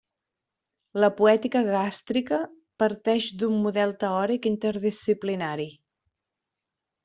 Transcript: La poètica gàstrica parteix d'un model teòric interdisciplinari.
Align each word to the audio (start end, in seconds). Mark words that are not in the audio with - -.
La 1.03 1.09
poètica 1.19 1.61
gàstrica 1.67 2.41
parteix 2.85 3.29
d'un 3.43 3.61
model 3.67 3.95
teòric 4.07 4.51
interdisciplinari. 4.55 5.73